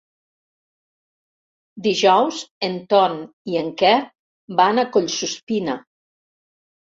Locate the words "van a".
4.63-4.87